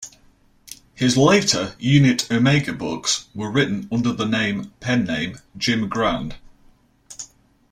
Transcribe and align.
His 0.95 1.15
later 1.15 1.75
"Unit 1.77 2.27
Omega" 2.31 2.73
books 2.73 3.27
were 3.35 3.51
written 3.51 3.87
under 3.91 4.11
the 4.11 4.25
name 4.25 4.73
pen 4.79 5.03
name 5.03 5.37
Jim 5.55 5.87
Grand. 5.89 6.37